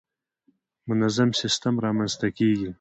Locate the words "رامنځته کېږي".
1.85-2.69